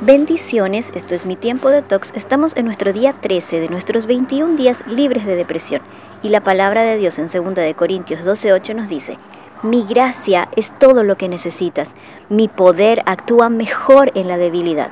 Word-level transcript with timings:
Bendiciones, 0.00 0.92
esto 0.94 1.14
es 1.14 1.26
mi 1.26 1.34
tiempo 1.34 1.68
de 1.70 1.82
tox. 1.82 2.12
Estamos 2.14 2.54
en 2.56 2.66
nuestro 2.66 2.92
día 2.92 3.12
13 3.12 3.60
de 3.60 3.68
nuestros 3.68 4.06
21 4.06 4.56
días 4.56 4.84
libres 4.86 5.26
de 5.26 5.34
depresión. 5.34 5.82
Y 6.22 6.28
la 6.28 6.42
palabra 6.42 6.82
de 6.82 6.96
Dios 6.96 7.18
en 7.18 7.28
2 7.28 7.54
de 7.54 7.74
Corintios 7.74 8.20
12:8 8.24 8.74
nos 8.74 8.88
dice: 8.88 9.18
"Mi 9.62 9.84
gracia 9.84 10.48
es 10.56 10.72
todo 10.78 11.02
lo 11.02 11.16
que 11.16 11.28
necesitas. 11.28 11.94
Mi 12.28 12.48
poder 12.48 13.00
actúa 13.06 13.48
mejor 13.48 14.12
en 14.14 14.28
la 14.28 14.36
debilidad." 14.36 14.90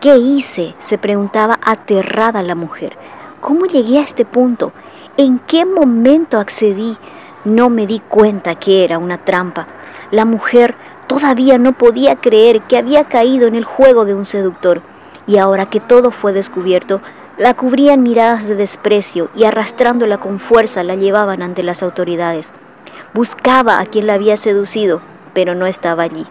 ¿Qué 0.00 0.16
hice? 0.16 0.74
se 0.78 0.98
preguntaba 0.98 1.58
aterrada 1.62 2.42
la 2.42 2.54
mujer. 2.54 2.96
¿Cómo 3.40 3.66
llegué 3.66 3.98
a 3.98 4.02
este 4.02 4.24
punto? 4.24 4.72
¿En 5.16 5.38
qué 5.38 5.64
momento 5.64 6.38
accedí? 6.38 6.96
No 7.44 7.68
me 7.70 7.86
di 7.86 8.00
cuenta 8.00 8.54
que 8.54 8.84
era 8.84 8.98
una 8.98 9.18
trampa. 9.18 9.66
La 10.10 10.24
mujer 10.24 10.74
todavía 11.06 11.58
no 11.58 11.72
podía 11.72 12.16
creer 12.16 12.62
que 12.62 12.76
había 12.76 13.04
caído 13.04 13.46
en 13.46 13.54
el 13.54 13.64
juego 13.64 14.04
de 14.04 14.14
un 14.14 14.24
seductor, 14.24 14.82
y 15.26 15.38
ahora 15.38 15.66
que 15.66 15.80
todo 15.80 16.10
fue 16.10 16.32
descubierto, 16.32 17.00
la 17.36 17.54
cubrían 17.54 18.02
miradas 18.02 18.46
de 18.46 18.54
desprecio 18.54 19.28
y 19.34 19.44
arrastrándola 19.44 20.18
con 20.18 20.38
fuerza 20.38 20.84
la 20.84 20.94
llevaban 20.94 21.42
ante 21.42 21.62
las 21.62 21.82
autoridades. 21.82 22.52
Buscaba 23.12 23.80
a 23.80 23.86
quien 23.86 24.06
la 24.06 24.14
había 24.14 24.36
seducido, 24.36 25.00
pero 25.32 25.54
no 25.54 25.66
estaba 25.66 26.04
allí. 26.04 26.26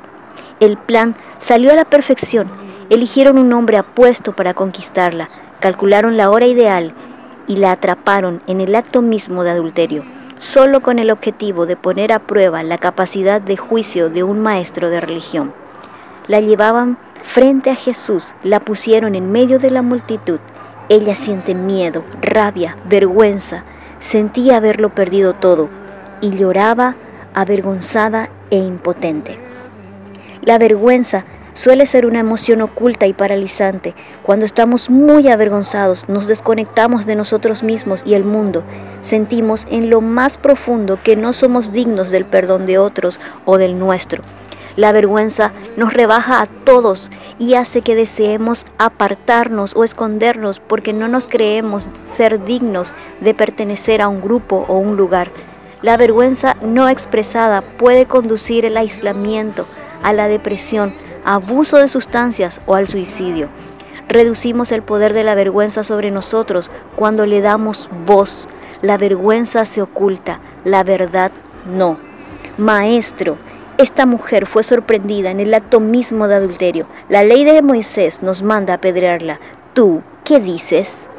El 0.60 0.78
plan 0.78 1.16
salió 1.40 1.72
a 1.72 1.76
la 1.76 1.86
perfección. 1.86 2.50
Eligieron 2.90 3.38
un 3.38 3.52
hombre 3.52 3.78
apuesto 3.78 4.34
para 4.34 4.54
conquistarla, 4.54 5.30
calcularon 5.60 6.16
la 6.16 6.30
hora 6.30 6.46
ideal 6.46 6.94
y 7.48 7.58
la 7.58 7.72
atraparon 7.72 8.42
en 8.48 8.62
el 8.62 8.76
acto 8.76 9.02
mismo 9.02 9.44
de 9.44 9.52
adulterio, 9.52 10.04
solo 10.44 10.82
con 10.82 11.00
el 11.00 11.10
objetivo 11.10 11.66
de 11.66 11.78
poner 11.78 12.12
a 12.12 12.20
prueba 12.20 12.64
la 12.64 12.78
capacidad 12.78 13.40
de 13.40 13.56
juicio 13.56 14.10
de 14.10 14.24
un 14.24 14.42
maestro 14.42 14.90
de 14.90 15.00
religión. 15.00 15.54
La 16.28 16.42
llevaban 16.42 16.98
frente 17.24 17.70
a 17.72 17.76
Jesús, 17.76 18.36
la 18.44 18.60
pusieron 18.60 19.16
en 19.16 19.32
medio 19.32 19.58
de 19.58 19.72
la 19.72 19.82
multitud. 19.82 20.40
Ella 20.90 21.16
siente 21.16 21.56
miedo, 21.56 22.04
rabia, 22.22 22.76
vergüenza, 22.84 23.64
sentía 24.00 24.58
haberlo 24.58 24.94
perdido 24.94 25.34
todo 25.34 25.70
y 26.20 26.32
lloraba 26.32 26.98
avergonzada 27.34 28.30
e 28.50 28.58
impotente. 28.58 29.38
La 30.42 30.58
vergüenza 30.58 31.24
suele 31.54 31.86
ser 31.86 32.06
una 32.06 32.20
emoción 32.20 32.62
oculta 32.62 33.08
y 33.08 33.14
paralizante. 33.14 33.96
Cuando 34.24 34.46
estamos 34.46 34.90
muy 34.90 35.30
avergonzados, 35.30 36.08
nos 36.10 36.28
desconectamos 36.28 37.06
de 37.06 37.16
nosotros 37.16 37.64
mismos 37.64 38.04
y 38.06 38.16
el 38.16 38.24
mundo. 38.24 38.64
Sentimos 39.02 39.66
en 39.70 39.90
lo 39.90 40.02
más 40.02 40.38
profundo 40.38 41.00
que 41.04 41.16
no 41.16 41.34
somos 41.34 41.72
dignos 41.72 42.12
del 42.12 42.26
perdón 42.26 42.66
de 42.66 42.78
otros 42.78 43.20
o 43.46 43.58
del 43.58 43.80
nuestro. 43.80 44.22
La 44.76 44.92
vergüenza 44.92 45.54
nos 45.78 45.94
rebaja 45.94 46.42
a 46.42 46.48
todos 46.48 47.12
y 47.38 47.54
hace 47.54 47.82
que 47.82 47.96
deseemos 47.96 48.66
apartarnos 48.80 49.76
o 49.76 49.84
escondernos 49.84 50.60
porque 50.60 50.94
no 50.94 51.08
nos 51.08 51.28
creemos 51.28 51.90
ser 52.12 52.44
dignos 52.44 52.94
de 53.22 53.36
pertenecer 53.36 54.02
a 54.02 54.08
un 54.08 54.20
grupo 54.20 54.66
o 54.68 54.80
un 54.80 54.98
lugar. 54.98 55.32
La 55.84 55.96
vergüenza 55.98 56.56
no 56.64 56.90
expresada 56.90 57.62
puede 57.62 58.08
conducir 58.08 58.66
al 58.66 58.78
aislamiento, 58.78 59.66
a 60.02 60.12
la 60.14 60.28
depresión, 60.28 60.94
abuso 61.26 61.78
de 61.78 61.88
sustancias 61.88 62.62
o 62.66 62.76
al 62.76 62.88
suicidio. 62.88 63.50
Reducimos 64.08 64.72
el 64.72 64.84
poder 64.84 65.14
de 65.14 65.24
la 65.24 65.36
vergüenza 65.36 65.84
sobre 65.84 66.12
nosotros 66.12 66.70
cuando 66.96 67.26
le 67.26 67.42
damos 67.42 67.90
voz. 68.06 68.48
La 68.82 68.98
vergüenza 68.98 69.66
se 69.66 69.82
oculta, 69.82 70.40
la 70.66 70.84
verdad 70.84 71.32
no. 71.66 71.98
Maestro, 72.58 73.38
esta 73.78 74.06
mujer 74.06 74.46
fue 74.46 74.64
sorprendida 74.64 75.32
en 75.32 75.40
el 75.40 75.54
acto 75.54 75.80
mismo 75.80 76.28
de 76.28 76.36
adulterio. 76.36 76.86
La 77.10 77.24
ley 77.24 77.44
de 77.46 77.62
Moisés 77.62 78.22
nos 78.22 78.44
manda 78.44 78.76
apedrearla. 78.76 79.40
¿Tú 79.74 80.04
qué 80.24 80.40
dices? 80.40 81.10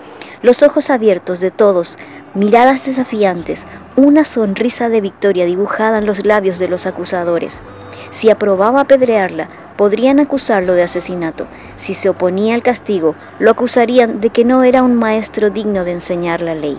Los 0.42 0.62
ojos 0.62 0.91
abiertos 0.91 1.41
de 1.41 1.50
todos, 1.50 1.98
miradas 2.34 2.84
desafiantes, 2.84 3.67
una 3.96 4.24
sonrisa 4.24 4.89
de 4.89 5.00
victoria 5.00 5.46
dibujada 5.46 5.98
en 5.98 6.06
los 6.06 6.24
labios 6.24 6.58
de 6.58 6.68
los 6.68 6.86
acusadores. 6.86 7.62
Si 8.11 8.30
aprobaba 8.30 8.83
apedrearla, 8.83 9.48
podrían 9.77 10.20
acusarlo 10.20 10.74
de 10.74 10.83
asesinato. 10.83 11.46
Si 11.77 11.95
se 11.95 12.08
oponía 12.08 12.55
al 12.55 12.62
castigo, 12.62 13.14
lo 13.39 13.51
acusarían 13.51 14.20
de 14.20 14.30
que 14.30 14.45
no 14.45 14.62
era 14.62 14.83
un 14.83 14.95
maestro 14.95 15.51
digno 15.51 15.85
de 15.85 15.92
enseñar 15.92 16.40
la 16.40 16.55
ley. 16.55 16.79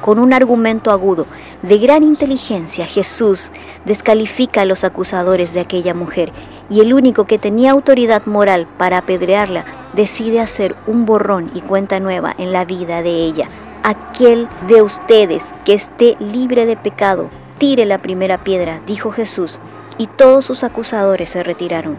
Con 0.00 0.18
un 0.18 0.32
argumento 0.32 0.90
agudo, 0.90 1.26
de 1.62 1.78
gran 1.78 2.02
inteligencia, 2.02 2.86
Jesús 2.86 3.52
descalifica 3.84 4.62
a 4.62 4.64
los 4.64 4.82
acusadores 4.82 5.52
de 5.52 5.60
aquella 5.60 5.94
mujer 5.94 6.32
y 6.68 6.80
el 6.80 6.92
único 6.92 7.24
que 7.24 7.38
tenía 7.38 7.70
autoridad 7.70 8.26
moral 8.26 8.66
para 8.78 8.98
apedrearla 8.98 9.64
decide 9.92 10.40
hacer 10.40 10.74
un 10.88 11.06
borrón 11.06 11.52
y 11.54 11.60
cuenta 11.60 12.00
nueva 12.00 12.34
en 12.36 12.52
la 12.52 12.64
vida 12.64 13.02
de 13.02 13.10
ella. 13.10 13.46
Aquel 13.84 14.48
de 14.66 14.82
ustedes 14.82 15.44
que 15.64 15.74
esté 15.74 16.16
libre 16.18 16.66
de 16.66 16.76
pecado, 16.76 17.30
tire 17.58 17.84
la 17.84 17.98
primera 17.98 18.42
piedra, 18.42 18.80
dijo 18.86 19.12
Jesús, 19.12 19.60
y 19.98 20.06
todos 20.06 20.44
sus 20.44 20.64
acusadores 20.64 21.30
se 21.30 21.42
retiraron. 21.42 21.96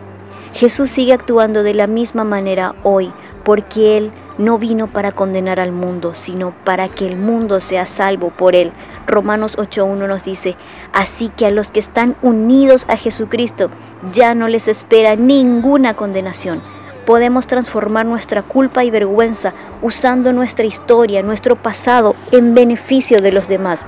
Jesús 0.54 0.92
sigue 0.92 1.14
actuando 1.14 1.64
de 1.64 1.74
la 1.74 1.88
misma 1.88 2.24
manera 2.24 2.76
hoy, 2.84 3.12
porque 3.44 3.98
Él 3.98 4.12
no 4.38 4.58
vino 4.58 4.88
para 4.88 5.12
condenar 5.12 5.60
al 5.60 5.72
mundo, 5.72 6.14
sino 6.14 6.54
para 6.64 6.90
que 6.90 7.06
el 7.06 7.18
mundo 7.18 7.60
sea 7.60 7.86
salvo 7.86 8.30
por 8.30 8.56
Él. 8.56 8.72
Romanos 9.08 9.58
8.1 9.58 10.08
nos 10.08 10.26
dice, 10.26 10.56
así 10.92 11.30
que 11.30 11.46
a 11.46 11.50
los 11.50 11.72
que 11.72 11.80
están 11.80 12.16
unidos 12.22 12.86
a 12.88 12.98
Jesucristo 12.98 13.70
ya 14.12 14.36
no 14.36 14.48
les 14.48 14.68
espera 14.68 15.16
ninguna 15.16 15.96
condenación. 15.96 16.62
Podemos 17.06 17.48
transformar 17.48 18.06
nuestra 18.06 18.44
culpa 18.44 18.84
y 18.84 18.92
vergüenza 18.92 19.54
usando 19.82 20.32
nuestra 20.34 20.66
historia, 20.66 21.22
nuestro 21.22 21.56
pasado, 21.56 22.16
en 22.32 22.56
beneficio 22.56 23.22
de 23.22 23.32
los 23.34 23.48
demás. 23.48 23.86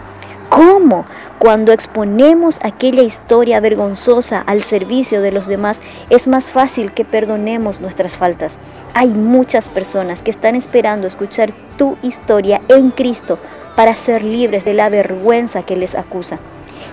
¿Cómo? 0.50 1.06
Cuando 1.40 1.72
exponemos 1.72 2.60
aquella 2.62 3.02
historia 3.02 3.60
vergonzosa 3.60 4.40
al 4.40 4.62
servicio 4.62 5.22
de 5.22 5.32
los 5.32 5.48
demás, 5.48 5.78
es 6.10 6.28
más 6.28 6.52
fácil 6.52 6.92
que 6.92 7.04
perdonemos 7.04 7.82
nuestras 7.82 8.16
faltas. 8.16 8.58
Hay 8.94 9.10
muchas 9.10 9.70
personas 9.70 10.22
que 10.22 10.32
están 10.32 10.56
esperando 10.56 11.08
escuchar 11.08 11.54
tu 11.78 11.98
historia 12.02 12.62
en 12.70 12.92
Cristo 12.92 13.38
para 13.76 13.96
ser 13.96 14.24
libres 14.24 14.66
de 14.66 14.74
la 14.74 14.90
vergüenza 14.90 15.64
que 15.64 15.76
les 15.76 15.96
acusa. 15.96 16.40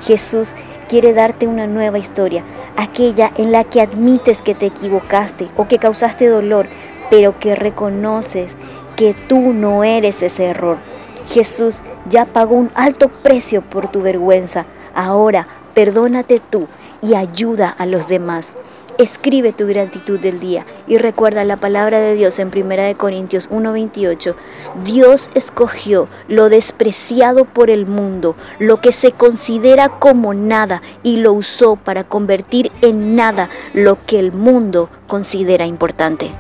Jesús 0.03 0.53
quiere 0.89 1.13
darte 1.13 1.47
una 1.47 1.67
nueva 1.67 1.99
historia, 1.99 2.45
aquella 2.77 3.31
en 3.37 3.53
la 3.53 3.65
que 3.65 3.81
admites 3.81 4.43
que 4.43 4.55
te 4.55 4.67
equivocaste 4.67 5.49
o 5.57 5.69
que 5.69 5.79
causaste 5.79 6.27
dolor, 6.27 6.67
pero 7.11 7.39
que 7.39 7.55
reconoces 7.55 8.53
que 8.97 9.15
tú 9.29 9.53
no 9.53 9.85
eres 9.85 10.23
ese 10.23 10.47
error. 10.47 10.92
Jesús 11.33 11.83
ya 12.11 12.27
pagó 12.27 12.57
un 12.57 12.71
alto 12.75 13.09
precio 13.09 13.63
por 13.63 13.91
tu 13.91 14.03
vergüenza. 14.03 14.67
Ahora 14.95 15.47
perdónate 15.75 16.43
tú 16.51 16.69
y 17.01 17.15
ayuda 17.15 17.71
a 17.71 17.87
los 17.87 18.07
demás. 18.07 18.53
Escribe 18.99 19.55
tu 19.55 19.67
gratitud 19.67 20.21
del 20.21 20.39
día 20.39 20.67
y 20.87 20.99
recuerda 20.99 21.45
la 21.45 21.57
palabra 21.57 21.99
de 22.01 22.15
Dios 22.15 22.39
en 22.39 22.51
1 22.51 22.95
Corintios 22.99 23.49
1:28. 23.51 24.37
Dios 24.85 25.31
escogió 25.35 26.07
lo 26.29 26.51
despreciado 26.51 27.47
por 27.47 27.71
el 27.71 27.87
mundo, 27.87 28.37
lo 28.59 28.83
que 28.83 28.93
se 28.93 29.13
considera 29.13 29.89
como 29.89 30.35
nada, 30.35 30.83
y 31.03 31.17
lo 31.17 31.33
usó 31.33 31.77
para 31.77 32.05
convertir 32.05 32.71
en 32.83 33.17
nada 33.17 33.49
lo 33.73 33.97
que 34.05 34.19
el 34.19 34.35
mundo 34.35 34.91
considera 35.07 35.65
importante. 35.65 36.31